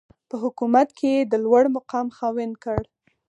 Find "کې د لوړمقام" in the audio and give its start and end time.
0.99-2.07